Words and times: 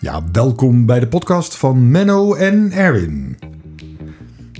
Ja, 0.00 0.22
welkom 0.32 0.86
bij 0.86 1.00
de 1.00 1.08
podcast 1.08 1.56
van 1.56 1.90
Menno 1.90 2.34
en 2.34 2.72
Erwin. 2.72 3.38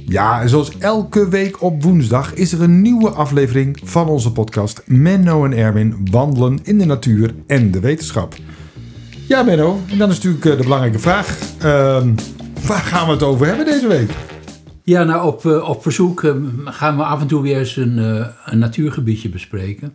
Ja, 0.07 0.46
zoals 0.46 0.79
elke 0.79 1.29
week 1.29 1.62
op 1.62 1.82
woensdag 1.82 2.35
is 2.35 2.53
er 2.53 2.62
een 2.62 2.82
nieuwe 2.82 3.11
aflevering 3.11 3.80
van 3.84 4.09
onze 4.09 4.32
podcast 4.32 4.82
Menno 4.87 5.45
en 5.45 5.53
Erwin 5.53 6.09
wandelen 6.11 6.59
in 6.62 6.79
de 6.79 6.84
natuur 6.84 7.34
en 7.46 7.71
de 7.71 7.80
wetenschap. 7.80 8.34
Ja, 9.29 9.43
Menno, 9.43 9.80
en 9.91 9.98
dan 9.98 10.11
is 10.11 10.16
natuurlijk 10.16 10.45
eh, 10.45 10.57
de 10.57 10.62
belangrijke 10.62 10.98
vraag: 10.98 11.39
ehm, 11.59 12.14
waar 12.66 12.82
gaan 12.82 13.07
we 13.07 13.12
het 13.12 13.22
over 13.22 13.46
hebben 13.46 13.64
deze 13.64 13.88
week? 13.88 14.11
Ja, 14.82 15.04
nou 15.04 15.27
op, 15.27 15.46
eh, 15.46 15.68
op 15.68 15.82
verzoek 15.82 16.22
eh, 16.25 16.34
gaan 16.64 16.96
we 16.96 17.02
af 17.02 17.20
en 17.20 17.27
toe 17.27 17.43
weer 17.43 17.59
eens 17.59 17.77
een, 17.77 17.98
eh, 17.98 18.27
een 18.45 18.59
natuurgebiedje 18.59 19.29
bespreken. 19.29 19.95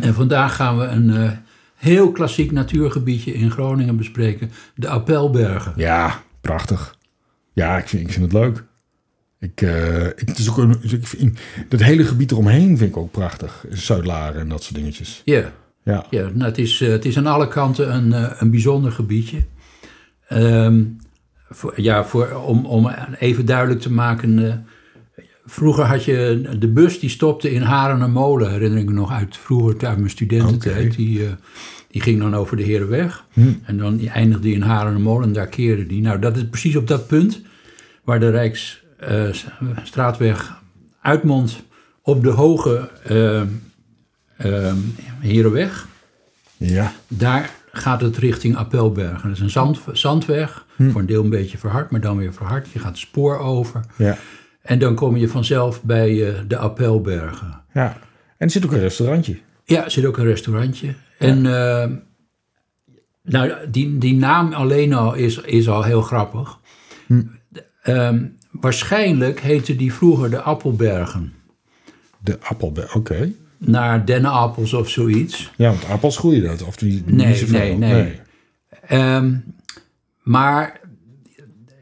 En 0.00 0.14
vandaag 0.14 0.56
gaan 0.56 0.78
we 0.78 0.84
een 0.84 1.38
heel 1.82 2.12
klassiek 2.12 2.52
natuurgebiedje 2.52 3.34
in 3.34 3.50
Groningen 3.50 3.96
bespreken. 3.96 4.50
De 4.74 4.88
Appelbergen. 4.88 5.72
Ja, 5.76 6.22
prachtig. 6.40 6.96
Ja, 7.52 7.78
ik 7.78 7.88
vind, 7.88 8.02
ik 8.02 8.12
vind 8.12 8.24
het 8.24 8.32
leuk. 8.32 8.64
Ik, 9.38 9.62
eh, 9.62 10.06
ik, 10.06 10.22
het 10.24 10.38
is 10.38 10.50
ook 10.50 10.56
een, 10.56 10.78
ik 10.82 11.06
vind, 11.06 11.38
dat 11.68 11.82
hele 11.82 12.04
gebied 12.04 12.30
eromheen 12.30 12.78
vind 12.78 12.90
ik 12.90 12.96
ook 12.96 13.10
prachtig. 13.10 13.64
Zuid-Laren 13.70 14.40
en 14.40 14.48
dat 14.48 14.62
soort 14.62 14.74
dingetjes. 14.74 15.22
Ja, 15.24 15.52
Ja, 15.84 16.06
ja 16.10 16.22
nou, 16.22 16.44
het, 16.44 16.58
is, 16.58 16.80
eh, 16.80 16.88
het 16.88 17.04
is 17.04 17.16
aan 17.16 17.26
alle 17.26 17.48
kanten 17.48 17.94
een, 17.94 18.12
eh, 18.12 18.32
een 18.38 18.50
bijzonder 18.50 18.92
gebiedje. 18.92 19.44
Ehm, 20.28 20.84
voor, 21.50 21.72
ja, 21.76 22.04
voor, 22.04 22.34
om, 22.34 22.66
om 22.66 22.88
even 23.18 23.46
duidelijk 23.46 23.80
te 23.80 23.92
maken... 23.92 24.66
vroeger 25.44 25.84
had 25.84 26.04
je 26.04 26.48
de 26.58 26.68
bus 26.68 27.00
die 27.00 27.10
stopte 27.10 27.50
in 27.50 27.62
Haren 27.62 28.02
en 28.02 28.10
Molen. 28.10 28.50
Herinner 28.50 28.78
ik 28.78 28.86
me 28.86 28.92
nog 28.92 29.12
uit 29.12 29.36
vroeger, 29.36 29.86
uit 29.86 29.98
mijn 29.98 30.10
studententijd. 30.10 30.96
Die, 30.96 31.26
eh, 31.26 31.32
die 31.90 32.00
ging 32.00 32.20
dan 32.20 32.34
over 32.34 32.56
de 32.56 32.62
Herenweg. 32.62 33.24
En 33.64 33.76
dan 33.78 34.00
eindigde 34.00 34.42
die 34.42 34.54
in 34.54 34.62
Haren 34.62 34.94
en 34.94 35.02
Molen 35.02 35.28
en 35.28 35.32
daar 35.34 35.46
keerde 35.46 35.86
die. 35.86 36.00
Nou, 36.00 36.18
dat 36.18 36.36
is 36.36 36.48
precies 36.48 36.76
op 36.76 36.86
dat 36.86 37.06
punt 37.06 37.40
waar 38.04 38.20
de 38.20 38.30
Rijksstraatweg 38.30 40.60
uitmondt 41.00 41.62
op 42.02 42.22
de 42.22 42.30
hoge 42.30 42.90
eh, 43.04 43.40
eh, 43.40 43.46
Herenweg. 45.20 45.86
ja. 46.56 46.92
Daar 47.08 47.50
gaat 47.72 48.00
het 48.00 48.16
richting 48.16 48.56
Appelbergen. 48.56 49.28
Dat 49.28 49.36
is 49.36 49.40
een 49.42 49.50
zand, 49.50 49.80
zandweg, 49.92 50.66
voor 50.90 51.00
een 51.00 51.06
deel 51.06 51.24
een 51.24 51.30
beetje 51.30 51.58
verhard, 51.58 51.90
maar 51.90 52.00
dan 52.00 52.16
weer 52.16 52.32
verhard. 52.32 52.68
Je 52.72 52.78
gaat 52.78 52.88
het 52.88 52.98
spoor 52.98 53.38
over. 53.38 53.80
ja. 53.96 54.18
En 54.62 54.78
dan 54.78 54.94
kom 54.94 55.16
je 55.16 55.28
vanzelf 55.28 55.82
bij 55.82 56.28
eh, 56.28 56.34
de 56.48 56.56
Appelbergen. 56.56 57.60
Ja, 57.72 57.96
en 58.36 58.46
er 58.46 58.50
zit 58.50 58.64
ook 58.64 58.72
een 58.72 58.78
restaurantje. 58.80 59.38
Ja, 59.64 59.84
er 59.84 59.90
zit 59.90 60.04
ook 60.04 60.16
een 60.16 60.24
restaurantje. 60.24 60.94
En 61.18 61.46
eh, 61.46 61.90
nou, 63.22 63.52
die, 63.70 63.98
die 63.98 64.14
naam 64.14 64.52
alleen 64.52 64.92
al 64.92 65.14
is, 65.14 65.38
is 65.38 65.68
al 65.68 65.82
heel 65.82 66.02
grappig. 66.02 66.58
Ehm, 67.82 68.24
waarschijnlijk 68.50 69.40
heette 69.40 69.76
die 69.76 69.92
vroeger 69.92 70.30
de 70.30 70.40
Appelbergen. 70.40 71.32
De 72.18 72.38
appelberg, 72.42 72.94
oké. 72.96 73.32
Naar 73.58 74.06
dennenappels 74.06 74.72
of 74.72 74.88
zoiets. 74.90 75.50
Ja, 75.56 75.68
want 75.68 75.84
appels 75.88 76.16
groeien 76.16 76.42
dat. 76.42 76.62
Of 76.62 76.76
die, 76.76 77.02
Nee, 77.06 77.26
niet 77.26 77.36
zoveel. 77.36 77.58
nee, 77.58 77.76
nee. 77.76 78.20
Ehm, 78.86 79.34
maar 80.22 80.80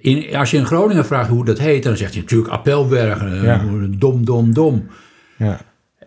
in, 0.00 0.36
als 0.36 0.50
je 0.50 0.56
in 0.56 0.66
Groningen 0.66 1.04
vraagt 1.06 1.28
hoe 1.28 1.44
dat 1.44 1.58
heet, 1.58 1.82
dan 1.82 1.96
zegt 1.96 2.12
hij 2.12 2.20
natuurlijk 2.22 2.50
Appelbergen. 2.52 3.32
eh, 3.32 3.42
Ja. 3.44 3.64
Dom, 3.90 4.24
dom, 4.24 4.54
dom. 4.54 4.86
Ja, 5.36 5.60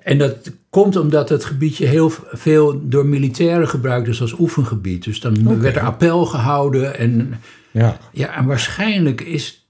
En 0.04 0.18
dat 0.18 0.52
komt 0.70 0.96
omdat 0.96 1.30
het 1.30 1.46
gebiedje 1.46 1.86
heel 1.86 2.12
veel 2.32 2.80
door 2.84 3.06
militairen 3.06 3.68
gebruikt 3.68 4.08
is 4.08 4.22
als 4.22 4.40
oefengebied. 4.40 5.04
Dus 5.04 5.20
dan 5.20 5.60
werd 5.60 5.76
er 5.76 5.82
appel 5.82 6.26
gehouden. 6.26 6.98
En, 6.98 7.40
ja. 7.72 7.98
ja, 8.12 8.36
en 8.36 8.46
waarschijnlijk 8.46 9.22
is. 9.22 9.66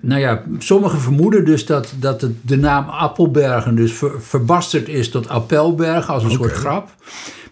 Nou 0.00 0.20
ja, 0.20 0.42
sommigen 0.58 1.00
vermoeden 1.00 1.44
dus 1.44 1.66
dat, 1.66 1.94
dat 2.00 2.20
het, 2.20 2.32
de 2.42 2.56
naam 2.56 2.88
Appelbergen 2.88 3.74
dus 3.74 3.92
ver- 3.92 4.22
verbasterd 4.22 4.88
is 4.88 5.08
tot 5.10 5.28
Appelbergen 5.28 6.14
als 6.14 6.24
een 6.24 6.30
soort 6.30 6.52
grap. 6.52 6.88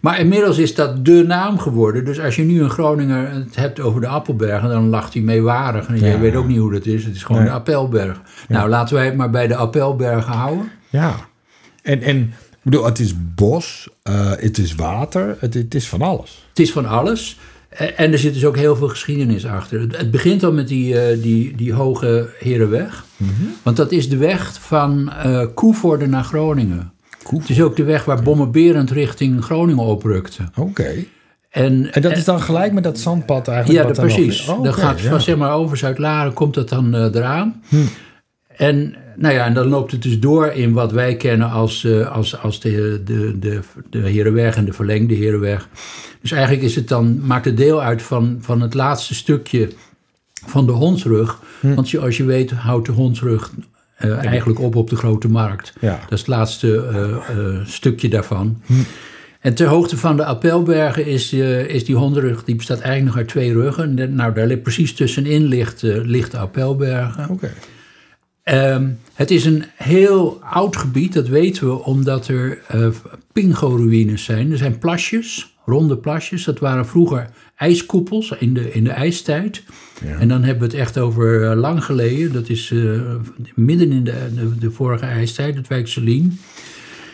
Maar 0.03 0.19
inmiddels 0.21 0.59
is 0.59 0.75
dat 0.75 1.05
de 1.05 1.25
naam 1.27 1.59
geworden. 1.59 2.05
Dus 2.05 2.21
als 2.21 2.37
je 2.37 2.43
nu 2.43 2.63
een 2.63 2.71
Groninger 2.71 3.31
het 3.31 3.57
hebt 3.57 3.81
over 3.81 4.01
de 4.01 4.07
Appelbergen, 4.07 4.69
dan 4.69 4.89
lacht 4.89 5.13
hij 5.15 5.23
meewarig. 5.23 5.87
En 5.87 5.99
Ja. 6.01 6.07
je 6.07 6.19
weet 6.19 6.35
ook 6.35 6.47
niet 6.47 6.59
hoe 6.59 6.73
dat 6.73 6.87
is. 6.87 7.05
Het 7.05 7.15
is 7.15 7.23
gewoon 7.23 7.41
Nee. 7.43 7.51
de 7.51 7.57
Appelberg. 7.57 8.21
Nou, 8.49 8.69
laten 8.69 8.95
wij 8.95 9.05
het 9.05 9.17
maar 9.17 9.31
bij 9.31 9.47
de 9.47 9.57
Appelbergen 9.57 10.33
houden. 10.33 10.69
ja. 10.91 11.15
En, 11.83 12.03
en 12.03 12.17
ik 12.51 12.59
bedoel, 12.63 12.85
het 12.85 12.99
is 12.99 13.15
bos, 13.35 13.89
eh, 14.03 14.31
het 14.37 14.59
is 14.59 14.75
water, 14.75 15.37
het, 15.39 15.55
het 15.55 15.75
is 15.75 15.89
van 15.89 16.03
alles. 16.03 16.47
Het 16.49 16.59
is 16.59 16.73
van 16.73 16.87
alles. 16.87 17.39
En 17.97 18.13
er 18.13 18.19
zit 18.19 18.35
dus 18.35 18.45
ook 18.45 18.57
heel 18.57 18.77
veel 18.77 18.89
geschiedenis 18.89 19.47
achter. 19.47 19.81
Het- 19.81 20.11
begint 20.11 20.45
al 20.45 20.53
met 20.53 20.69
die, 20.69 20.99
eh, 21.01 21.23
die, 21.23 21.57
die 21.57 21.73
hoge 21.73 22.29
Herenweg. 22.39 23.05
Want 23.63 23.77
dat 23.77 23.93
is 23.93 24.09
de 24.09 24.17
weg 24.17 24.57
van 24.61 25.13
eh 25.13 25.47
Koevoorde 25.55 26.07
naar 26.07 26.25
Groningen. 26.25 26.93
Het 27.29 27.49
is 27.49 27.63
ook 27.63 27.77
de 27.77 27.85
weg 27.85 28.05
waar 28.05 28.23
Bommenberend 28.23 28.91
richting 28.91 29.45
Groningen 29.45 29.85
oprukte. 29.85 30.43
Oké. 30.57 30.95
En, 31.51 31.93
En 31.93 32.03
dat 32.03 32.17
is 32.17 32.25
dan 32.25 32.41
gelijk 32.41 32.73
met 32.73 32.85
dat 32.85 32.99
zandpad 32.99 33.49
eigenlijk? 33.49 33.79
ja, 33.79 33.87
wat 33.87 33.97
dat, 33.97 34.05
daar 34.05 34.17
nog 34.17 34.27
precies. 34.27 34.49
Oh, 34.49 34.59
oké, 34.59 34.73
gaat 34.73 35.01
ja. 35.01 35.11
van 35.11 35.21
zeg 35.21 35.37
maar 35.37 35.53
over 35.53 35.77
Zuid-Laren, 35.77 36.33
komt 36.33 36.55
dat 36.55 36.69
dan 36.69 36.95
eh, 36.95 37.15
eraan. 37.15 37.63
En, 38.57 38.95
nou 39.17 39.35
ja, 39.35 39.47
en 39.47 39.55
dan 39.55 39.67
loopt 39.67 39.93
het 39.93 40.03
dus 40.03 40.21
door 40.21 40.47
in 40.47 40.73
wat 40.73 40.93
wij 40.93 41.17
kennen 41.17 41.51
als, 41.51 41.85
eh, 41.85 42.13
als, 42.13 42.41
als 42.41 42.61
de, 42.61 43.03
de, 43.05 43.39
de, 43.39 43.61
de 43.91 43.99
Herenweg 43.99 44.57
en 44.57 44.65
de 44.65 44.73
verlengde 44.73 45.15
Herenweg. 45.15 45.69
Dus 46.21 46.33
eigenlijk 46.33 46.63
is 46.63 46.75
het 46.75 46.89
dan, 46.89 47.27
maakt 47.27 47.45
het 47.45 47.57
deel 47.57 47.83
uit 47.83 48.03
van, 48.03 48.39
van 48.41 48.61
het 48.61 48.75
laatste 48.75 49.15
stukje 49.15 49.69
van 50.47 50.67
de 50.67 50.73
hondsrug. 50.73 51.39
Want 51.61 51.89
zoals 51.89 52.17
je 52.17 52.25
weet 52.25 52.51
houdt 52.51 52.87
de 52.87 52.93
hondsrug 52.93 53.53
eh, 54.03 54.25
eigenlijk 54.25 54.61
op 54.61 54.75
op 54.77 54.91
de 54.91 54.97
Grote 54.97 55.29
Markt. 55.29 55.73
Ja. 55.81 56.01
Dat 56.01 56.13
is 56.13 56.19
het 56.19 56.29
laatste 56.29 56.87
eh, 56.87 57.39
eh, 57.39 57.67
stukje 57.67 58.09
daarvan. 58.09 58.63
En 59.41 59.55
ter 59.55 59.67
hoogte 59.67 59.97
van 59.97 60.17
de 60.17 60.25
Appelbergen 60.25 61.07
is, 61.07 61.33
is 61.33 61.85
die 61.85 61.97
hondenrug, 61.97 62.45
die 62.45 62.57
bestaat 62.57 62.81
eigenlijk 62.81 63.07
nog 63.07 63.17
uit 63.17 63.29
twee 63.29 63.53
ruggen. 63.53 64.15
Nou, 64.15 64.35
daar 64.35 64.47
ligt 64.47 64.63
precies 64.63 64.95
tussenin 64.95 65.45
ligt, 65.45 65.83
ligt 65.83 66.31
de 66.31 66.39
Appelbergen. 66.39 67.29
Oké. 67.31 67.53
Ehm, 68.43 68.89
het 69.15 69.31
is 69.31 69.45
een 69.45 69.65
heel 69.77 70.41
oud 70.43 70.77
gebied, 70.77 71.13
dat 71.13 71.29
weten 71.29 71.67
we, 71.67 71.85
omdat 71.85 72.29
er 72.29 72.59
pingo-ruïnes 73.33 74.25
zijn. 74.25 74.51
Er 74.51 74.59
zijn 74.59 74.79
plasjes, 74.79 75.52
ronde 75.65 75.97
plasjes. 75.97 76.45
Dat 76.45 76.59
waren 76.59 76.87
vroeger 76.87 77.31
ijskoepels 77.57 78.35
in 78.39 78.55
de, 78.55 78.73
in 78.73 78.85
de 78.85 78.91
ijstijd. 78.91 79.63
Ja. 80.05 80.19
En 80.19 80.29
dan 80.29 80.43
hebben 80.43 80.69
we 80.69 80.75
het 80.75 80.83
echt 80.83 80.99
over 80.99 81.51
eh, 81.51 81.59
lang 81.59 81.85
geleden. 81.85 82.33
Dat 82.33 82.49
is 82.49 82.71
eh, 82.71 83.01
midden 83.55 83.93
in 83.93 84.05
de, 84.05 84.29
de, 84.35 84.59
de 84.59 84.71
vorige 84.71 85.07
ijstijd, 85.07 85.57
het 85.57 85.69
wijk 85.69 85.89
Selien. 85.89 86.39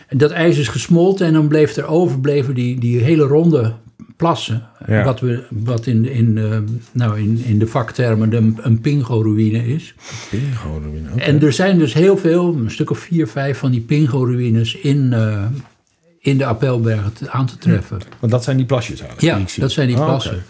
En 0.09 0.19
dat 0.19 0.31
ijs 0.31 0.59
is 0.59 0.69
gesmolten 0.69 1.27
en 1.27 1.33
dan 1.33 1.49
bleef 1.49 1.77
er 1.77 1.87
overbleven 1.87 2.55
die, 2.55 2.81
die 2.81 2.99
hele 2.99 3.23
ronde 3.23 3.75
plassen. 4.17 4.63
Ja. 4.87 5.05
Wat, 5.05 5.21
we, 5.21 5.43
wat 5.51 5.87
in, 5.87 6.05
in, 6.05 6.39
eh, 6.39 6.59
nou 6.93 7.19
in, 7.19 7.43
in 7.45 7.59
de 7.59 7.67
vaktermen 7.67 8.31
de, 8.31 8.53
een 8.57 8.81
pingo-ruïne 8.81 9.67
is. 9.67 9.95
Bingo, 10.31 10.81
Ruïne, 10.83 11.09
oké. 11.13 11.21
En 11.21 11.43
er 11.43 11.53
zijn 11.53 11.79
dus 11.79 11.95
heel 11.95 12.17
veel, 12.17 12.55
een 12.55 12.71
stuk 12.71 12.91
of 12.91 12.99
vier, 12.99 13.27
vijf 13.27 13.59
van 13.59 13.71
die 13.71 13.81
pingo-ruïnes 13.81 14.75
in, 14.75 15.15
in 16.21 16.39
de 16.39 16.45
Appelbergen 16.47 17.13
te- 17.13 17.31
aan 17.31 17.47
te 17.47 17.59
treffen. 17.59 17.99
Want 18.19 18.33
dat 18.33 18.45
zijn 18.45 18.57
die 18.57 18.67
plasjes 18.67 19.01
eigenlijk. 19.01 19.21
Ja, 19.21 19.35
die 19.35 19.43
ik 19.45 19.49
zie. 19.51 19.63
dat 19.63 19.73
zijn 19.73 19.89
die 19.89 19.97
Oh, 19.97 20.05
plassen. 20.05 20.43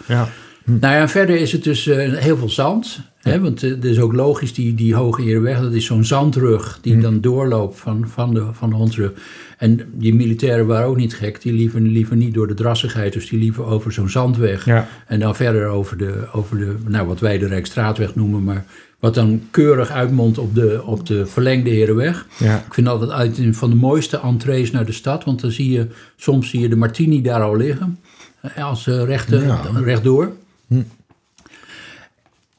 Ja. 0.69 0.75
Nou 0.81 0.95
ja, 0.95 1.09
verder 1.09 1.37
is 1.37 1.53
het 1.53 1.65
dus 1.65 1.87
eh, 1.87 2.13
heel 2.13 2.37
veel 2.37 2.49
zand. 2.51 3.01
Hè, 3.23 3.41
want 3.41 3.63
eh, 3.63 3.71
het 3.71 3.85
is 3.85 3.99
ook 4.01 4.13
logisch, 4.13 4.55
die, 4.55 4.75
die 4.75 4.95
hoge 4.95 5.23
Herenweg, 5.23 5.61
dat 5.61 5.73
is 5.73 5.85
zo'n 5.85 6.05
zandrug 6.05 6.79
die 6.83 6.99
dan 6.99 7.21
doorloopt 7.21 7.79
van, 7.81 8.09
van, 8.09 8.35
de, 8.35 8.45
van 8.53 8.71
de 8.71 8.77
hondsrug. 8.77 9.13
En 9.59 9.81
die 9.93 10.15
militairen 10.15 10.67
waren 10.67 10.89
ook 10.89 10.97
niet 10.97 11.15
gek, 11.15 11.43
die 11.43 11.53
liever, 11.53 11.81
liever 11.81 12.17
niet 12.17 12.35
door 12.35 12.47
de 12.47 12.55
drassigheid, 12.55 13.13
dus 13.13 13.29
die 13.29 13.39
liever 13.39 13.65
over 13.65 13.93
zo'n 13.93 14.09
zandweg. 14.09 14.65
Ja. 14.65 14.89
En 15.07 15.21
dan 15.21 15.37
verder 15.37 15.67
over 15.67 15.97
de, 15.97 16.27
over 16.33 16.59
de, 16.59 16.75
nou 16.87 17.07
wat 17.07 17.21
wij 17.21 17.39
de 17.39 17.47
Rijksstraatweg 17.47 18.15
noemen, 18.15 18.45
maar 18.45 18.65
wat 18.99 19.15
dan 19.15 19.43
keurig 19.51 19.91
uitmondt 19.91 20.39
op 20.39 20.55
de, 20.55 20.83
op 20.85 21.07
de 21.07 21.27
verlengde 21.27 21.71
Herenweg. 21.71 22.27
Ja. 22.39 22.57
Ik 22.67 22.75
vind 22.75 22.89
altijd 22.89 23.11
uit 23.11 23.39
een 23.39 23.55
van 23.55 23.71
de 23.71 23.77
mooiste 23.77 24.21
entrees 24.21 24.71
naar 24.71 24.87
de 24.87 24.93
stad, 24.93 25.25
want 25.25 25.41
dan 25.41 25.51
zie 25.51 25.71
je, 25.71 25.87
soms 26.17 26.51
zie 26.51 26.61
je 26.61 26.69
de 26.69 26.77
Martini 26.77 27.23
daar 27.23 27.43
al 27.43 27.57
liggen, 27.57 27.99
eh, 28.41 28.65
als 28.65 28.87
rechte, 28.87 29.39
Ja. 29.41 29.61
rechtdoor. 29.85 30.33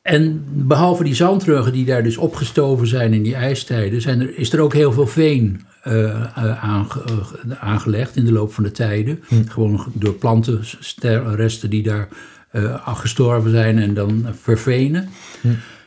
En 0.02 0.44
behalve 0.52 1.04
die 1.04 1.16
zandruggen 1.16 1.74
die 1.74 1.86
daar 1.86 2.04
dus 2.04 2.18
opgestoven 2.18 2.88
zijn 2.88 3.14
in 3.14 3.24
die 3.24 3.36
ijstijden, 3.36 4.02
zijn 4.02 4.22
er, 4.22 4.38
is 4.38 4.54
er 4.54 4.60
ook 4.60 4.74
heel 4.74 4.92
veel 4.92 5.08
veen 5.08 5.62
eh, 5.84 6.04
eh, 6.10 6.64
aange- 6.64 7.04
eh, 7.06 7.64
aangelegd 7.64 8.16
in 8.16 8.26
de 8.26 8.32
loop 8.32 8.54
van 8.54 8.64
de 8.64 8.72
tijden. 8.72 9.24
Gewoon 9.48 9.86
door 9.94 10.14
plantenresten 10.14 11.70
die 11.70 11.84
daar 11.84 12.08
eh, 12.52 12.96
gestorven 12.98 13.52
zijn 13.52 13.78
en 13.80 13.94
dan 13.94 14.26
vervenen. 14.42 15.10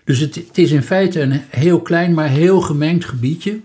Dus 0.04 0.18
het, 0.18 0.34
het 0.34 0.58
is 0.58 0.70
in 0.70 0.82
feite 0.82 1.20
een 1.20 1.40
heel 1.48 1.80
klein, 1.80 2.14
maar 2.14 2.28
heel 2.28 2.60
gemengd 2.60 3.04
gebiedje. 3.04 3.60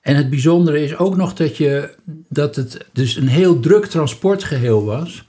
En 0.00 0.16
het 0.16 0.30
bijzondere 0.30 0.82
is 0.82 0.96
ook 0.96 1.16
nog 1.16 1.34
dat, 1.34 1.56
je, 1.56 1.94
dat 2.28 2.56
het 2.56 2.86
dus 2.92 3.16
een 3.16 3.28
heel 3.28 3.60
druk 3.60 3.86
transportgeheel 3.86 4.84
was. 4.84 5.24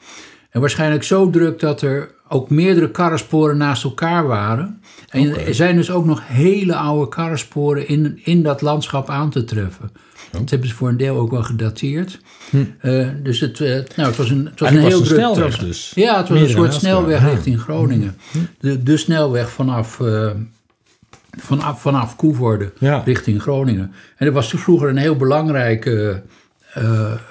En 0.49 0.59
waarschijnlijk 0.59 1.03
zo 1.03 1.29
druk 1.29 1.59
dat 1.59 1.81
er 1.81 2.11
ook 2.27 2.49
meerdere 2.49 2.91
karrensporen 2.91 3.57
naast 3.57 3.83
elkaar 3.83 4.27
waren. 4.27 4.81
En 5.09 5.45
er 5.45 5.55
zijn 5.55 5.75
dus 5.75 5.91
ook 5.91 6.05
nog 6.05 6.21
hele 6.23 6.75
oude 6.75 7.09
karrensporen 7.09 7.88
in, 7.88 8.19
in 8.23 8.44
dat 8.44 8.61
landschap 8.61 9.09
aan 9.09 9.29
te 9.29 9.44
treffen. 9.44 9.91
Dat 10.31 10.49
hebben 10.49 10.67
ze 10.67 10.75
voor 10.75 10.89
een 10.89 10.97
deel 10.97 11.17
ook 11.17 11.31
wel 11.31 11.44
gedateerd. 11.44 12.19
Eh, 12.79 13.07
dus 13.23 13.39
het, 13.39 13.61
eh, 13.61 13.69
nou, 13.95 14.07
het 14.07 14.15
was 14.15 14.29
een, 14.29 14.45
het 14.45 14.59
was 14.59 14.69
En 14.69 14.75
een 14.75 14.81
heel 14.81 14.99
was 14.99 15.09
een 15.09 15.15
druk 15.15 15.19
snelweg 15.19 15.57
dus. 15.57 15.91
Ja, 15.95 16.17
het 16.17 16.29
was 16.29 16.39
een 16.39 16.50
soort 16.50 16.73
snelweg 16.73 17.29
richting 17.29 17.59
Groningen. 17.59 18.17
De, 18.59 18.83
de 18.83 18.97
snelweg 18.97 19.50
vanaf, 19.50 20.00
eh, 20.00 20.29
vanaf, 21.38 21.81
vanaf 21.81 22.15
Koevoorde 22.15 22.71
Ja. 22.79 23.01
richting 23.05 23.41
Groningen. 23.41 23.93
En 24.15 24.25
dat 24.25 24.33
was 24.33 24.50
vroeger 24.50 24.89
een 24.89 24.97
heel 24.97 25.15
belangrijke 25.15 26.23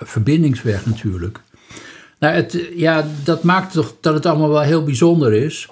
verbindingsweg 0.03 0.87
natuurlijk. 0.87 1.41
Nou, 2.19 2.35
het, 2.35 2.69
ja, 2.75 3.07
dat 3.25 3.43
maakt 3.43 3.73
toch 3.73 3.95
dat 4.01 4.15
het 4.15 4.27
allemaal 4.27 4.49
wel 4.49 4.61
heel 4.61 4.85
bijzonder 4.85 5.33
is. 5.33 5.69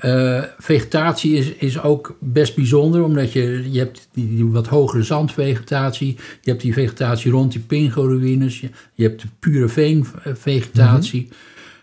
Eh, 0.00 0.42
vegetatie 0.58 1.34
is, 1.34 1.52
is 1.52 1.82
ook 1.82 2.16
best 2.20 2.54
bijzonder, 2.54 3.04
omdat 3.04 3.32
je, 3.32 3.72
je 3.72 3.78
hebt 3.78 4.08
die, 4.12 4.34
die 4.36 4.46
wat 4.46 4.66
hogere 4.66 5.02
zandvegetatie. 5.02 6.16
Je 6.40 6.50
hebt 6.50 6.62
die 6.62 6.72
vegetatie 6.72 7.30
rond 7.30 7.52
die 7.52 7.60
pingo-ruïnes. 7.60 8.60
Je, 8.60 8.68
je 8.94 9.02
hebt 9.02 9.20
de 9.20 9.28
pure 9.38 9.68
veenvegetatie. 9.68 11.28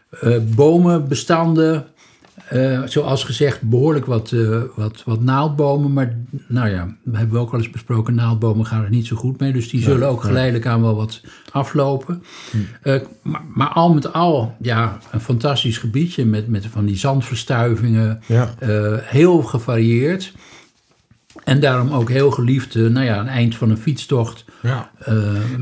Eh, 0.09 0.37
bomenbestanden, 0.55 1.85
eh, 2.49 2.81
zoals 2.85 3.23
gezegd, 3.23 3.61
behoorlijk 3.61 4.05
wat, 4.05 4.31
eh, 4.31 4.61
wat, 4.75 5.01
wat 5.05 5.21
naaldbomen. 5.21 5.93
Maar 5.93 6.17
nou 6.47 6.69
ja, 6.69 6.95
we 7.03 7.17
hebben 7.17 7.39
ook 7.39 7.51
al 7.51 7.57
eens 7.57 7.69
besproken, 7.69 8.15
naaldbomen 8.15 8.65
gaan 8.65 8.83
er 8.83 8.89
niet 8.89 9.07
zo 9.07 9.15
goed 9.15 9.39
mee. 9.39 9.53
Dus 9.53 9.69
die 9.69 9.81
zullen 9.81 10.07
ook 10.07 10.23
geleidelijk 10.23 10.65
aan 10.65 10.81
wel 10.81 10.95
wat 10.95 11.21
aflopen. 11.51 12.23
Eh, 12.81 13.01
maar, 13.21 13.41
maar 13.53 13.67
al 13.67 13.93
met 13.93 14.13
al, 14.13 14.55
ja, 14.61 14.97
een 15.11 15.19
fantastisch 15.19 15.77
gebiedje 15.77 16.25
met, 16.25 16.47
met 16.47 16.65
van 16.65 16.85
die 16.85 16.97
zandverstuivingen. 16.97 18.21
Ja. 18.25 18.53
Heel 19.01 19.41
gevarieerd. 19.41 20.33
En 21.43 21.59
daarom 21.59 21.91
ook 21.91 22.09
heel 22.09 22.31
geliefd, 22.31 22.75
nou 22.75 23.05
ja, 23.05 23.19
een 23.19 23.27
eind 23.27 23.55
van 23.55 23.69
een 23.69 23.77
fietstocht. 23.77 24.45
Ja. 24.61 24.91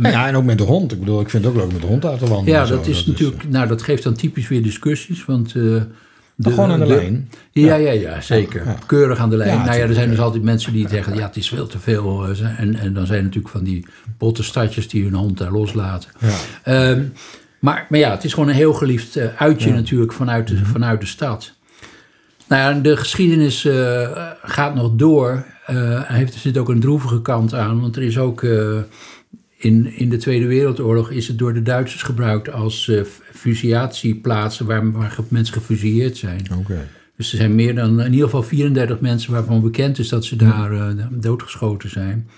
ja, 0.02 0.28
en 0.28 0.36
ook 0.36 0.44
met 0.44 0.58
de 0.58 0.64
hond. 0.64 0.92
Ik 0.92 1.00
bedoel, 1.00 1.22
ik 1.22 1.30
vind 1.30 1.46
het 1.46 1.54
ook 1.54 1.60
leuk 1.60 1.72
met 1.72 1.82
de 1.82 1.88
hond 1.88 2.06
uit 2.06 2.20
te 2.20 2.28
wandelen. 2.28 2.60
ja, 2.60 2.66
zo. 2.66 2.76
dat 2.76 2.88
is 2.88 3.06
natuurlijk, 3.06 3.50
nou 3.50 3.68
dat 3.68 3.82
geeft 3.82 4.04
dan 4.04 4.14
typisch 4.14 4.48
weer 4.48 4.64
discussies, 4.64 5.26
want... 5.26 5.56
de, 6.36 6.50
gewoon 6.50 6.72
aan 6.72 6.80
de 6.80 6.86
lijn. 6.86 7.30
Ja, 7.52 7.76
ja, 7.76 7.92
ja, 7.92 8.22
zeker. 8.22 8.66
Ja. 8.66 8.76
Keurig 8.86 9.18
aan 9.20 9.30
de 9.30 9.38
lijn. 9.38 9.58
Ja, 9.58 9.66
nou 9.66 9.78
ja, 9.78 9.84
er 9.84 9.94
zijn 9.94 10.10
dus 10.10 10.20
altijd 10.20 10.44
mensen 10.44 10.74
die 10.74 10.88
zeggen, 10.90 11.16
ja, 11.16 11.26
het 11.26 11.36
is 11.36 11.50
veel 11.50 11.68
te 11.68 11.80
veel. 11.80 12.28
eh, 12.28 12.60
En, 12.60 12.76
en 12.76 12.94
dan 12.94 13.06
zijn 13.06 13.18
er 13.18 13.24
natuurlijk 13.26 13.54
van 13.54 13.64
die 13.64 13.86
botte 14.18 14.44
stadjes 14.44 14.88
die 14.90 15.04
hun 15.04 15.14
hond 15.14 15.38
daar 15.38 15.52
loslaten. 15.52 16.10
Ja. 16.20 16.36
Ehm, 16.64 17.04
maar, 17.60 17.86
maar 17.90 18.00
ja, 18.00 18.12
het 18.12 18.24
is 18.24 18.34
gewoon 18.34 18.50
een 18.50 18.56
heel 18.56 18.74
geliefd 18.74 19.16
eh, 19.16 19.28
uitje 19.38 19.72
natuurlijk 19.72 20.14
vanuit 20.14 20.48
de, 20.48 20.66
vanuit 20.66 21.00
de 21.00 21.08
stad. 21.08 21.54
Nou 22.48 22.76
ja, 22.76 22.82
de 22.82 22.98
geschiedenis 22.98 23.66
eh, 23.66 24.10
gaat 24.44 24.76
nog 24.76 24.92
door. 24.96 25.46
Heeft, 26.06 26.34
er 26.34 26.40
zit 26.40 26.58
ook 26.58 26.70
een 26.70 26.80
droevige 26.80 27.22
kant 27.22 27.54
aan, 27.54 27.82
want 27.82 27.96
er 27.96 28.04
is 28.04 28.18
ook... 28.18 28.46
in, 29.58 29.94
in 29.98 30.10
de 30.10 30.18
Tweede 30.18 30.48
Wereldoorlog 30.48 31.12
is 31.12 31.28
het 31.28 31.38
door 31.38 31.54
de 31.54 31.62
Duitsers 31.62 32.04
gebruikt 32.04 32.52
als 32.52 32.92
fusatieplaatsen 33.34 34.66
waar, 34.66 34.92
waar 34.92 35.18
mensen 35.30 35.54
gefusilleerd 35.54 36.18
zijn. 36.18 36.48
Oké. 36.60 36.88
Dus 37.16 37.32
er 37.32 37.38
zijn 37.38 37.56
meer 37.56 37.76
dan 37.76 38.02
in 38.02 38.12
ieder 38.12 38.26
geval 38.26 38.44
34 38.44 39.00
mensen 39.00 39.32
waarvan 39.32 39.62
bekend 39.62 40.00
is 40.00 40.10
dat 40.10 40.26
ze 40.26 40.36
daar 40.36 40.72
eh, 40.72 41.06
doodgeschoten 41.12 41.90
zijn. 41.90 42.30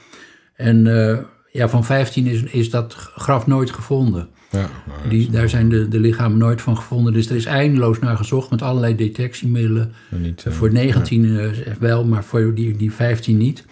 En 0.56 1.08
eh, 1.10 1.18
ja, 1.52 1.69
van 1.69 1.86
15 1.86 2.28
is, 2.28 2.44
is 2.44 2.69
dat 2.69 2.94
graf 2.94 3.48
nooit 3.48 3.72
gevonden. 3.72 4.28
Ja, 4.52 4.70
nou, 4.88 5.10
Die, 5.10 5.30
daar 5.30 5.50
zijn 5.50 5.70
de, 5.70 5.88
de 5.88 6.00
lichamen 6.00 6.38
nooit 6.38 6.62
van 6.62 6.78
gevonden. 6.78 7.13
Dus 7.13 7.30
er 7.30 7.36
is 7.36 7.46
eindeloos 7.46 8.00
naar 8.00 8.18
gezocht 8.18 8.50
met 8.50 8.62
allerlei 8.62 8.96
detectiemiddelen. 8.96 9.94
niet, 10.10 10.46
voor 10.50 10.72
19 10.72 11.40
eh, 11.40 11.74
wel, 11.80 12.06
maar 12.06 12.24
voor 12.24 12.54
die, 12.54 12.78
die 12.78 12.92
15 12.92 13.38
niet. 13.38 13.66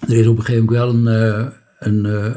Er 0.00 0.16
is 0.16 0.26
op 0.26 0.38
een 0.38 0.44
gegeven 0.44 0.64
moment 0.64 1.04
wel 1.04 1.12
een. 1.12 1.52
Eh, 1.80 1.88
een 1.88 2.34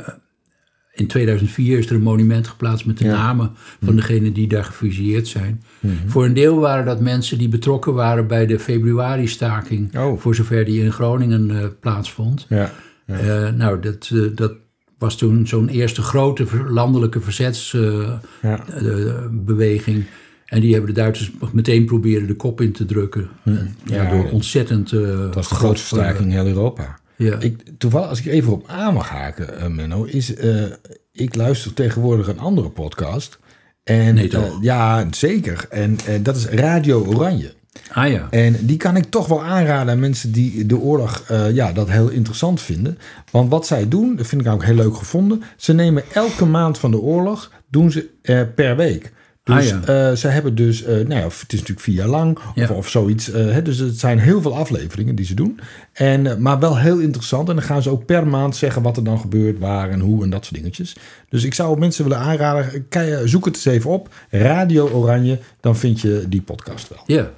in 0.95 1.07
2004 1.07 1.77
is 1.77 1.89
er 1.89 1.95
een 1.95 2.01
monument 2.01 2.47
geplaatst 2.47 2.85
met 2.85 2.97
de 2.97 3.05
Ja. 3.05 3.11
namen 3.15 3.51
Hm. 3.79 3.85
van 3.85 3.95
degenen 3.95 4.33
die 4.33 4.47
daar 4.47 4.63
gefusilleerd 4.63 5.27
zijn. 5.27 5.63
Mhm. 5.79 5.93
Voor 6.07 6.25
een 6.25 6.33
deel 6.33 6.59
waren 6.59 6.85
dat 6.85 6.99
mensen 6.99 7.37
die 7.37 7.47
betrokken 7.49 7.93
waren 7.93 8.27
bij 8.27 8.45
de 8.45 8.59
februari-staking. 8.59 9.97
Oh. 9.97 10.19
Voor 10.19 10.35
zover 10.35 10.65
die 10.65 10.83
in 10.83 10.91
Groningen 10.91 11.59
eh, 11.61 11.65
plaatsvond. 11.79 12.45
Ja. 12.49 12.71
Eh, 13.05 13.49
nou, 13.49 13.79
dat, 13.79 14.11
dat 14.35 14.53
was 14.97 15.17
toen 15.17 15.47
zo'n 15.47 15.69
eerste 15.69 16.01
grote 16.01 16.45
landelijke 16.69 17.21
verzetsbeweging. 17.21 20.05
en 20.45 20.61
die 20.61 20.73
hebben 20.73 20.93
de 20.93 20.99
Duitsers 21.01 21.31
meteen 21.53 21.85
proberen 21.85 22.27
de 22.27 22.35
kop 22.35 22.61
in 22.61 22.71
te 22.71 22.85
drukken. 22.85 23.27
ja, 23.43 23.53
Ja, 23.85 24.09
door 24.09 24.29
ontzettend... 24.31 24.89
Dat 24.89 25.33
was 25.35 25.49
de 25.49 25.55
grootste 25.55 25.87
staking 25.95 26.25
in 26.25 26.31
heel 26.31 26.47
Europa. 26.47 27.01
Ja. 27.15 27.39
Ik, 27.39 27.63
toevallig, 27.77 28.09
als 28.09 28.19
ik 28.19 28.25
even 28.25 28.51
op 28.51 28.67
aan 28.67 28.93
mag 28.93 29.09
haken, 29.09 29.59
eh, 29.59 29.67
Menno, 29.67 30.03
is... 30.03 30.35
eh, 30.35 30.63
ik 31.11 31.35
luister 31.35 31.73
tegenwoordig 31.73 32.27
een 32.27 32.39
andere 32.39 32.69
podcast. 32.69 33.39
En, 33.83 34.15
Nee, 34.15 34.27
toch? 34.27 34.43
eh, 34.45 34.57
ja, 34.61 35.07
zeker. 35.11 35.65
En 35.69 35.97
dat 36.21 36.35
is 36.35 36.45
Radio 36.45 37.05
Oranje. 37.05 37.53
ah 37.91 38.11
ja. 38.11 38.27
En 38.29 38.55
die 38.61 38.77
kan 38.77 38.95
ik 38.95 39.05
toch 39.05 39.27
wel 39.27 39.43
aanraden 39.43 39.93
aan 39.93 39.99
mensen 39.99 40.31
die 40.31 40.65
de 40.65 40.77
oorlog 40.77 41.23
ja, 41.53 41.71
dat 41.71 41.89
heel 41.89 42.09
interessant 42.09 42.61
vinden. 42.61 42.97
Want 43.31 43.49
wat 43.49 43.67
zij 43.67 43.87
doen, 43.87 44.15
dat 44.15 44.27
vind 44.27 44.41
ik 44.41 44.47
ook 44.47 44.63
heel 44.63 44.75
leuk 44.75 44.95
gevonden. 44.95 45.43
Ze 45.57 45.73
nemen 45.73 46.03
elke 46.13 46.45
maand 46.45 46.77
van 46.77 46.91
de 46.91 46.99
oorlog, 46.99 47.51
doen 47.69 47.91
ze 47.91 48.09
per 48.55 48.75
week. 48.75 49.11
Dus 49.43 49.55
Ah, 49.71 49.83
ja. 49.85 50.09
eh, 50.09 50.15
ze 50.15 50.27
hebben 50.27 50.55
dus, 50.55 50.83
eh, 50.83 50.93
nou 50.95 51.13
ja, 51.13 51.23
het 51.23 51.33
is 51.47 51.59
natuurlijk 51.59 51.79
vier 51.79 51.95
jaar 51.95 52.07
lang 52.07 52.37
of, 52.37 52.51
Ja. 52.55 52.69
of 52.69 52.89
zoiets. 52.89 53.31
eh, 53.31 53.45
hè, 53.51 53.61
dus 53.61 53.77
het 53.77 53.99
zijn 53.99 54.19
heel 54.19 54.41
veel 54.41 54.55
afleveringen 54.55 55.15
die 55.15 55.25
ze 55.25 55.33
doen. 55.33 55.59
En, 55.93 56.41
maar 56.41 56.59
wel 56.59 56.77
heel 56.77 56.97
interessant. 56.99 57.49
En 57.49 57.55
dan 57.55 57.63
gaan 57.63 57.81
ze 57.81 57.89
ook 57.89 58.05
per 58.05 58.27
maand 58.27 58.55
zeggen 58.55 58.81
wat 58.81 58.97
er 58.97 59.03
dan 59.03 59.19
gebeurt, 59.19 59.59
waar 59.59 59.89
en 59.89 59.99
hoe 59.99 60.23
en 60.23 60.29
dat 60.29 60.45
soort 60.45 60.55
dingetjes. 60.61 60.95
Dus 61.29 61.43
ik 61.43 61.53
zou 61.53 61.79
mensen 61.79 62.03
willen 62.03 62.19
aanraden, 62.19 63.29
zoek 63.29 63.45
het 63.45 63.55
eens 63.55 63.65
even 63.65 63.89
op. 63.89 64.13
Radio 64.29 64.89
Oranje, 64.89 65.39
dan 65.59 65.75
vind 65.77 66.01
je 66.01 66.25
die 66.29 66.41
podcast 66.41 66.89
wel. 66.89 67.03
Ja. 67.05 67.29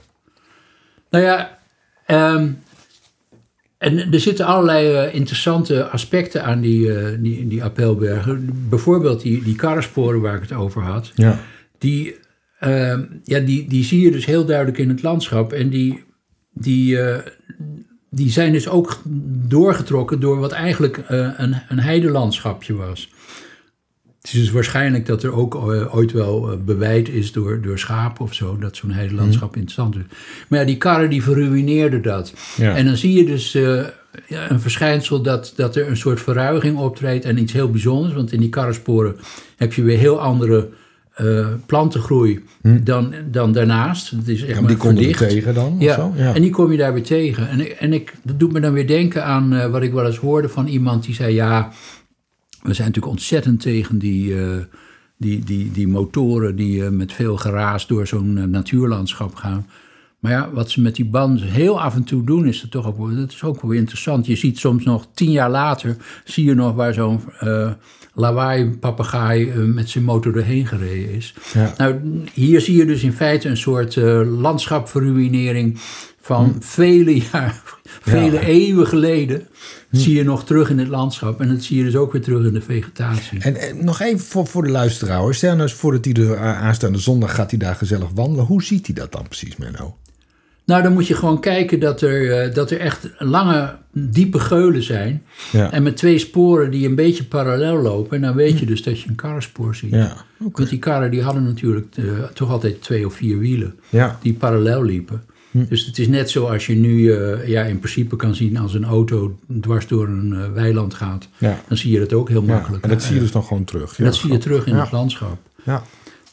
Nou 1.10 1.24
ja, 1.24 1.58
ehm, 2.06 2.50
en 3.78 4.12
er 4.14 4.20
zitten 4.20 4.46
allerlei 4.46 5.10
interessante 5.12 5.88
aspecten 5.88 6.44
aan 6.44 6.62
die, 6.62 7.20
die, 7.22 7.48
die 7.48 7.64
appelbergen. 7.64 8.50
Bijvoorbeeld 8.70 9.22
die, 9.22 9.44
die 9.44 9.56
karrensporen 9.56 10.22
waar 10.22 10.36
ik 10.36 10.42
het 10.42 10.54
over 10.54 10.82
had. 10.82 11.12
Ja. 11.16 11.40
Die, 11.78 12.16
ehm, 12.60 13.04
ja, 13.24 13.40
die, 13.40 13.68
die 13.68 13.84
zie 13.84 14.02
je 14.02 14.12
dus 14.12 14.26
heel 14.26 14.46
duidelijk 14.46 14.78
in 14.78 14.90
het 14.90 15.02
landschap. 15.02 15.54
En 15.54 15.70
die, 15.70 16.04
die, 16.56 17.02
eh, 17.02 17.26
die 18.10 18.30
zijn 18.30 18.52
dus 18.52 18.68
ook 18.68 19.02
doorgetrokken 19.48 20.20
door 20.20 20.40
wat 20.40 20.52
eigenlijk 20.52 20.98
eh, 20.98 21.30
een, 21.38 21.56
een 21.70 21.80
heidelandschapje 21.80 22.76
was. 22.76 23.10
Het 24.22 24.34
is 24.34 24.40
dus 24.40 24.52
waarschijnlijk 24.52 25.06
dat 25.06 25.24
er 25.24 25.34
ook 25.34 25.56
eh, 25.56 25.96
ooit 25.96 26.12
wel 26.12 26.62
bewijd 26.66 27.10
is 27.10 27.32
door, 27.32 27.62
door 27.62 27.80
schapen 27.80 28.26
of 28.26 28.34
zo, 28.34 28.58
dat 28.58 28.76
zo'n 28.76 28.92
heidelandschap 28.92 29.56
in 29.56 29.68
stand 29.68 29.96
is. 29.96 30.02
Maar 30.48 30.60
ja, 30.60 30.66
die 30.66 30.78
karren 30.78 31.10
die 31.10 31.24
verruineerden 31.24 32.02
dat. 32.02 32.34
Ja. 32.58 32.76
En 32.76 32.86
dan 32.86 32.98
zie 32.98 33.14
je 33.14 33.26
dus 33.26 33.54
een 34.28 34.60
verschijnsel 34.60 35.22
dat, 35.22 35.54
dat 35.56 35.76
er 35.76 35.88
een 35.88 35.98
soort 35.98 36.22
verruiging 36.22 36.78
optreedt 36.78 37.26
en 37.26 37.38
iets 37.38 37.54
heel 37.54 37.70
bijzonders. 37.70 38.14
Want 38.14 38.32
in 38.32 38.40
die 38.40 38.50
karrensporen 38.50 39.16
heb 39.56 39.74
je 39.74 39.84
weer 39.84 39.98
heel 39.98 40.22
andere 40.22 40.70
eh, 41.16 41.48
plantengroei 41.66 42.44
dan, 42.62 43.14
dan 43.32 43.52
daarnaast. 43.52 44.10
Het 44.10 44.28
is 44.28 44.42
echt 44.44 44.48
Hm. 44.50 44.56
Ja, 44.56 44.62
maar 44.62 44.70
die 44.70 44.78
er 44.80 44.96
verdicht. 44.96 45.20
tegen 45.30 45.54
dan? 45.54 45.76
Ja, 45.80 45.90
Of 45.90 45.96
zo? 45.96 46.14
ja. 46.16 46.34
en 46.36 46.42
die 46.42 46.52
kom 46.52 46.72
je 46.72 46.78
daar 46.78 46.94
weer 46.94 47.04
tegen. 47.04 47.50
En, 47.50 47.80
en 47.80 47.94
ik, 47.94 48.14
dat 48.24 48.40
doet 48.40 48.52
me 48.52 48.60
dan 48.60 48.74
weer 48.74 48.88
denken 48.88 49.26
aan 49.26 49.54
eh, 49.54 49.72
wat 49.72 49.82
ik 49.82 49.94
wel 49.94 50.06
eens 50.06 50.18
hoorde 50.18 50.50
van 50.50 50.68
iemand 50.68 51.04
die 51.04 51.16
zei: 51.16 51.34
Ja, 51.34 51.72
we 52.62 52.74
zijn 52.74 52.88
natuurlijk 52.88 53.14
ontzettend 53.16 53.62
tegen 53.62 53.98
die, 54.00 54.40
eh, 54.42 54.58
die, 55.18 55.44
die, 55.44 55.72
die 55.72 55.88
motoren 55.88 56.56
die 56.56 56.82
met 56.84 57.14
veel 57.14 57.38
geraas 57.38 57.88
door 57.88 58.08
zo'n 58.08 58.50
natuurlandschap 58.50 59.36
gaan. 59.36 59.66
Maar 60.26 60.34
ja, 60.34 60.50
wat 60.54 60.72
ze 60.72 60.82
met 60.82 60.96
die 60.96 61.06
banden 61.06 61.48
heel 61.48 61.82
af 61.82 61.96
en 61.96 62.04
toe 62.04 62.24
doen, 62.24 62.48
is 62.48 62.62
dat 62.62 62.72
toch 62.72 62.86
ook, 62.88 63.16
dat 63.16 63.32
is 63.32 63.44
ook 63.44 63.62
wel 63.62 63.72
weer 63.72 63.80
interessant. 63.80 64.26
Je 64.26 64.36
ziet 64.36 64.60
soms 64.60 64.84
nog 64.84 65.08
tien 65.14 65.32
jaar 65.32 65.50
later, 65.50 65.96
zie 66.24 66.46
je 66.46 66.54
nog 66.54 66.74
waar 66.76 66.94
zo'n 66.94 67.22
eh 67.40 67.72
lawaai-papegaai 68.14 69.50
eh, 69.50 69.58
met 69.58 69.90
zijn 69.90 70.04
motor 70.04 70.34
doorheen 70.34 70.68
gereden 70.68 71.12
is. 71.14 71.34
Ja. 71.54 71.74
Nou, 71.78 71.96
hier 72.34 72.62
zie 72.62 72.78
je 72.78 72.86
dus 72.86 73.04
in 73.04 73.14
feite 73.14 73.50
een 73.50 73.58
soort 73.58 73.98
eh 73.98 74.22
landschapverruinering 74.40 75.78
van 76.22 76.56
vele 76.60 77.14
jaar, 77.32 77.62
vele 78.02 78.32
Ja. 78.32 78.40
eeuwen 78.40 78.88
geleden. 78.88 79.48
Zie 79.92 80.16
je 80.16 80.24
nog 80.24 80.46
terug 80.46 80.70
in 80.70 80.80
het 80.80 80.88
landschap 80.88 81.42
en 81.42 81.48
dat 81.50 81.64
zie 81.64 81.78
je 81.78 81.84
dus 81.84 81.96
ook 81.96 82.12
weer 82.12 82.22
terug 82.22 82.46
in 82.46 82.54
de 82.54 82.62
vegetatie. 82.62 83.40
En, 83.40 83.56
en 83.56 83.84
nog 83.86 84.02
even 84.02 84.20
voor, 84.26 84.48
voor 84.48 84.64
de 84.64 84.70
luisteraar. 84.72 85.34
Stel 85.34 85.50
nou 85.50 85.62
eens 85.62 85.74
voor 85.74 85.92
dat 85.92 86.06
hij 86.06 86.14
de 86.14 86.38
aanstaande 86.38 86.98
zondag 86.98 87.36
gaat 87.36 87.50
hij 87.50 87.60
daar 87.60 87.76
gezellig 87.76 88.10
wandelen. 88.16 88.46
Hoe 88.46 88.64
ziet 88.64 88.86
hij 88.86 88.96
dat 88.96 89.12
dan 89.12 89.24
precies, 89.28 89.56
Menno? 89.56 89.98
Nou, 90.66 90.84
dan 90.84 90.94
moet 90.94 91.08
je 91.08 91.14
gewoon 91.16 91.40
kijken 91.40 91.80
dat 91.80 92.02
er, 92.02 92.32
eh, 92.32 92.54
dat 92.54 92.72
er 92.72 92.80
echt 92.80 93.10
lange, 93.18 93.76
diepe 93.92 94.40
geulen 94.40 94.84
zijn. 94.84 95.24
Ja. 95.52 95.72
En 95.72 95.84
met 95.84 95.98
twee 95.98 96.18
sporen 96.18 96.72
die 96.72 96.88
een 96.88 96.96
beetje 96.96 97.24
parallel 97.24 97.82
lopen. 97.82 98.16
En 98.16 98.22
dan 98.22 98.36
weet 98.36 98.60
je 98.60 98.66
dus 98.66 98.84
dat 98.84 99.02
je 99.02 99.10
een 99.10 99.16
karrenspoor 99.16 99.76
ziet. 99.76 99.92
Ja. 99.92 100.16
Want 100.38 100.70
die 100.70 100.80
karren 100.80 101.12
die 101.12 101.22
hadden 101.22 101.44
natuurlijk 101.44 101.96
eh, 101.98 102.04
toch 102.34 102.50
altijd 102.50 102.82
twee 102.82 103.06
of 103.06 103.14
vier 103.14 103.38
wielen. 103.40 103.76
Ja. 103.90 104.20
Die 104.22 104.34
parallel 104.34 104.84
liepen. 104.84 105.24
Dus 105.52 105.86
het 105.86 105.98
is 106.00 106.08
net 106.08 106.30
zoals 106.30 106.66
je 106.66 106.76
nu 106.76 107.12
eh, 107.14 107.48
ja, 107.48 107.64
in 107.64 107.80
principe 107.80 108.16
kan 108.16 108.36
zien 108.36 108.58
als 108.58 108.74
een 108.74 108.86
auto 108.86 109.40
dwars 109.62 109.88
door 109.88 110.08
een 110.08 110.54
weiland 110.54 110.94
gaat. 110.94 111.28
Dan 111.68 111.78
zie 111.78 111.92
je 111.92 112.00
dat 112.00 112.14
ook 112.14 112.30
heel 112.30 112.44
Ja. 112.46 112.54
makkelijk. 112.54 112.84
En 112.84 112.90
dat 112.90 113.04
zie 113.04 113.14
je 113.14 113.20
dus 113.22 113.32
nog 113.32 113.48
gewoon 113.48 113.64
terug. 113.64 113.98
En 113.98 114.04
dat 114.06 114.16
zie 114.16 114.32
je 114.32 114.38
terug 114.38 114.66
in 114.66 114.76
het 114.76 114.92
landschap. 114.92 115.38
Ja. 115.64 115.84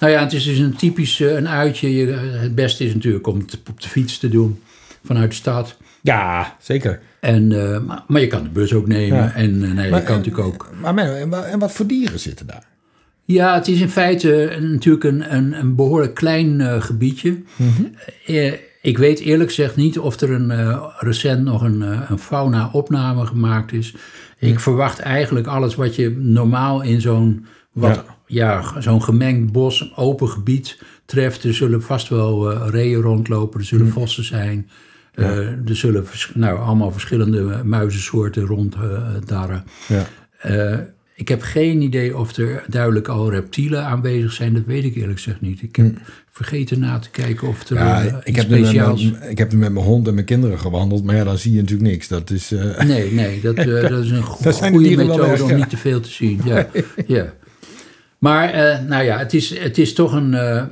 Nou 0.02 0.14
ja, 0.14 0.21
het 0.21 0.32
is 0.32 0.44
dus 0.44 0.59
een 0.59 0.76
typisch 0.76 1.21
eh, 1.21 1.35
een 1.35 1.49
uitje. 1.49 1.94
Je, 1.94 2.06
het 2.40 2.54
beste 2.54 2.85
is 2.85 2.94
natuurlijk 2.94 3.26
om 3.26 3.38
het 3.38 3.59
op 3.71 3.80
de 3.80 3.88
fiets 3.88 4.18
te 4.18 4.28
doen 4.28 4.61
vanuit 5.04 5.30
de 5.30 5.37
stad. 5.37 5.76
ja, 6.00 6.56
zeker. 6.61 7.00
En, 7.21 7.52
eh, 7.52 7.80
maar, 7.80 8.02
maar 8.06 8.21
je 8.21 8.26
kan 8.26 8.42
de 8.42 8.49
bus 8.49 8.75
ook 8.75 8.87
nemen. 8.87 9.18
Ja. 9.18 9.35
En 9.35 9.62
eh, 9.62 9.73
nee, 9.73 9.90
Maar, 9.90 10.00
je 10.00 10.06
kan 10.06 10.16
eh, 10.18 10.25
natuurlijk 10.25 10.47
ook. 10.47 10.71
Maar 10.80 10.99
en, 10.99 11.50
en 11.50 11.59
wat 11.59 11.73
voor 11.73 11.87
dieren 11.87 12.18
zitten 12.18 12.47
daar? 12.47 12.64
Ja, 13.25 13.54
het 13.54 13.68
is 13.68 13.80
in 13.80 13.88
feite 13.88 14.59
natuurlijk 14.61 15.04
een, 15.04 15.35
een, 15.35 15.52
een 15.59 15.75
behoorlijk 15.75 16.14
klein 16.14 16.61
eh, 16.61 16.82
gebiedje. 16.82 17.42
Eh, 18.26 18.52
ik 18.82 18.99
weet 18.99 19.21
eerlijk 19.21 19.49
gezegd 19.49 19.76
niet 19.76 19.99
of 19.99 20.21
er 20.21 20.30
een, 20.30 20.50
eh, 20.50 20.85
recent 20.99 21.44
nog 21.44 21.62
een, 21.62 21.82
eh, 21.82 22.00
een 22.09 22.18
fauna-opname 22.18 23.26
gemaakt 23.26 23.73
is. 23.73 23.94
Ik 24.38 24.61
verwacht 24.61 24.99
eigenlijk 24.99 25.47
alles 25.47 25.75
wat 25.75 25.94
je 25.94 26.11
normaal 26.18 26.82
in 26.82 27.00
zo'n 27.00 27.47
wat, 27.73 27.94
ja. 27.94 28.16
Zo'n 28.79 29.03
gemengd 29.03 29.53
bos, 29.53 29.93
open 29.97 30.29
gebied 30.29 30.79
treft. 31.07 31.45
Er 31.45 31.55
zullen 31.55 31.83
vast 31.83 32.09
wel 32.09 32.53
eh 32.53 32.69
reeën 32.71 33.01
rondlopen, 33.01 33.61
er 33.61 33.67
zullen 33.67 33.89
vossen 33.89 34.25
zijn. 34.25 34.69
eh, 35.15 35.37
er 35.47 35.77
zullen 35.77 36.05
nou, 36.35 36.59
allemaal 36.59 36.93
verschillende 36.93 37.61
muizensoorten 37.65 38.43
ronddarren. 38.45 39.65
Ja. 39.89 40.07
Eh, 40.39 40.79
ik 41.15 41.29
heb 41.29 41.43
geen 41.43 41.83
idee 41.83 42.17
of 42.19 42.37
er 42.37 42.65
duidelijk 42.69 43.09
al 43.09 43.31
reptielen 43.31 43.85
aanwezig 43.85 44.33
zijn. 44.33 44.55
Dat 44.55 44.65
weet 44.67 44.85
ik 44.85 44.95
eerlijk 44.95 45.21
gezegd 45.21 45.41
niet. 45.41 45.62
Ik 45.62 45.77
heb 45.77 45.87
vergeten 46.31 46.79
na 46.79 46.99
te 46.99 47.11
kijken 47.11 47.49
of 47.49 47.69
er. 47.71 47.77
Ja, 47.77 48.21
ik, 48.25 48.37
heb 48.37 48.49
met 48.49 48.59
speciaals... 48.59 49.11
mijn- 49.11 49.31
ik 49.31 49.39
heb 49.39 49.53
met 49.53 49.73
mijn 49.73 49.85
hond 49.87 50.09
en 50.09 50.15
mijn 50.15 50.27
kinderen 50.27 50.59
gewandeld, 50.59 51.05
maar 51.05 51.17
ja, 51.17 51.25
dan 51.25 51.39
zie 51.39 51.53
je 51.53 51.61
natuurlijk 51.61 51.91
niks. 51.91 52.09
Dat 52.09 52.31
is, 52.31 52.51
Nee, 52.87 53.12
nee, 53.12 53.41
dat, 53.41 53.57
dat 53.91 54.05
is 54.05 54.11
een 54.11 54.23
go- 54.23 54.51
goede 54.53 54.97
methode 54.97 55.43
om 55.43 55.49
ja. 55.51 55.57
niet 55.57 55.71
te 55.71 55.77
veel 55.77 56.01
te 56.01 56.11
zien. 56.11 56.41
Ja, 56.45 56.69
ja. 57.07 57.33
Maar 58.23 58.49
eh, 58.50 58.79
nou 58.88 59.05
ja, 59.05 59.19
het 59.19 59.35
is, 59.35 59.59
het 59.59 59.79
is 59.79 59.95
toch 59.95 60.12
een... 60.12 60.35
eh, 60.35 60.62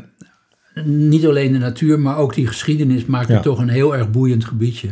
niet 0.85 1.26
alleen 1.26 1.52
de 1.52 1.59
natuur, 1.59 2.00
maar 2.00 2.16
ook 2.16 2.35
die 2.35 2.47
geschiedenis 2.47 3.04
maakt 3.07 3.28
Ja. 3.28 3.35
het 3.35 3.42
toch 3.42 3.59
een 3.59 3.69
heel 3.69 3.97
erg 3.97 4.11
boeiend 4.11 4.45
gebiedje. 4.45 4.88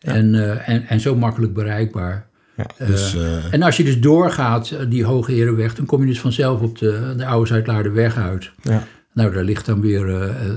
En, 0.00 0.34
eh, 0.34 0.68
en, 0.68 0.86
en 0.86 1.00
zo 1.00 1.14
makkelijk 1.16 1.52
bereikbaar. 1.54 2.26
ja, 2.56 2.86
dus, 2.86 3.16
En 3.50 3.62
als 3.62 3.76
je 3.76 3.84
dus 3.84 4.00
doorgaat, 4.00 4.76
die 4.88 5.04
Hoge 5.04 5.32
Herenweg, 5.32 5.74
dan 5.74 5.86
kom 5.86 6.00
je 6.00 6.06
dus 6.06 6.20
vanzelf 6.20 6.60
op 6.60 6.78
de, 6.78 7.14
de 7.16 7.26
Oude 7.26 7.46
Zuidlaarderweg 7.46 8.16
uit. 8.16 8.50
ja. 8.62 8.86
Nou, 9.14 9.32
daar 9.32 9.44
ligt 9.44 9.66
dan 9.66 9.80
weer 9.80 10.06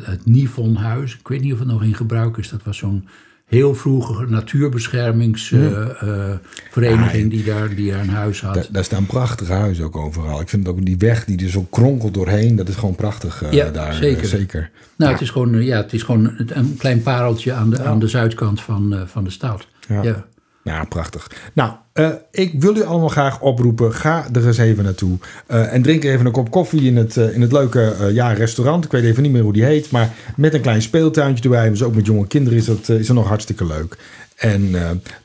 het 0.04 0.26
Nivonhuis. 0.26 1.14
Ik 1.20 1.28
weet 1.28 1.42
niet 1.42 1.54
of 1.54 1.60
het 1.60 1.68
nog 1.68 1.84
in 1.84 1.94
gebruik 1.96 2.38
is. 2.38 2.50
Dat 2.50 2.64
was 2.64 2.78
zo'n 2.78 3.08
heel 3.46 3.76
vroege 3.76 4.26
natuurbeschermingsvereniging 4.30 7.30
die, 7.30 7.44
daar, 7.44 7.76
die 7.76 7.92
daar 7.92 8.00
een 8.02 8.10
huis 8.10 8.42
had. 8.42 8.54
Daar, 8.54 8.66
daar 8.72 8.84
staan 8.84 9.06
prachtige 9.06 9.54
huizen 9.54 9.86
ook 9.86 9.96
overal. 9.96 10.42
Ik 10.42 10.50
vind 10.50 10.68
ook 10.68 10.86
die 10.86 10.98
weg 10.98 11.26
die 11.26 11.44
er 11.44 11.50
zo 11.50 11.68
kronkelt 11.70 12.14
doorheen, 12.14 12.56
dat 12.56 12.70
is 12.70 12.76
gewoon 12.76 12.96
prachtig 12.96 13.44
eh, 13.44 13.52
Ja, 13.52 13.70
daar. 13.72 13.90
eh, 13.90 13.96
zeker. 13.96 14.28
zeker. 14.28 14.70
nou, 14.98 15.12
het 15.12 15.22
is 15.22 15.30
gewoon, 15.30 15.64
ja, 15.64 15.78
het 15.78 15.94
is 15.94 16.04
gewoon 16.04 16.26
een- 16.38 16.50
een 16.58 16.76
klein 16.78 17.02
pareltje 17.02 17.54
aan 17.54 17.70
de, 17.70 17.84
aan 17.84 18.00
de 18.00 18.08
zuidkant 18.08 18.62
van, 18.62 18.94
eh, 18.94 19.02
van 19.06 19.24
de 19.24 19.30
stad. 19.30 19.68
Ja. 19.88 20.26
Ja. 20.66 20.76
Ja, 20.76 20.84
prachtig. 20.84 21.32
Nou, 21.54 21.72
eh, 21.94 22.10
ik 22.32 22.62
wil 22.62 22.76
u 22.76 22.84
allemaal 22.84 23.10
graag 23.10 23.42
oproepen. 23.42 23.94
Ga 23.94 24.28
er 24.34 24.48
eens 24.48 24.58
even 24.58 24.84
naartoe. 24.84 25.18
Eh, 25.48 25.74
en 25.74 25.82
drink 25.82 26.04
even 26.04 26.26
een 26.26 26.32
kop 26.32 26.52
koffie 26.52 26.82
in 26.82 26.98
het, 26.98 27.18
eh, 27.18 27.34
in 27.34 27.42
het 27.42 27.52
leuke 27.52 28.10
ja, 28.14 28.32
restaurant. 28.34 28.86
Ik 28.86 28.92
weet 28.92 29.04
even 29.04 29.24
niet 29.24 29.32
meer 29.32 29.42
hoe 29.42 29.54
die 29.54 29.64
heet. 29.64 29.92
Maar 29.92 30.14
met 30.36 30.54
een 30.54 30.62
klein 30.62 30.82
speeltuintje 30.82 31.44
erbij. 31.44 31.70
Dus 31.70 31.84
ook 31.84 31.96
met 31.96 32.06
jonge 32.06 32.28
kinderen 32.28 32.60
is 32.60 32.66
dat, 32.66 32.90
is 32.90 33.08
dat 33.08 33.16
nog 33.16 33.28
hartstikke 33.28 33.66
leuk. 33.66 33.98
En 34.36 34.76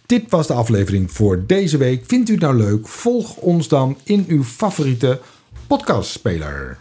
dit 0.06 0.30
was 0.30 0.46
de 0.46 0.52
aflevering 0.52 1.12
voor 1.12 1.46
deze 1.46 1.76
week. 1.76 2.04
Vindt 2.06 2.28
u 2.28 2.32
het 2.32 2.42
nou 2.42 2.56
leuk? 2.56 2.88
Volg 2.88 3.36
ons 3.36 3.68
dan 3.68 3.98
in 4.04 4.24
uw 4.28 4.44
favoriete 4.44 5.20
podcastspeler. 5.66 6.78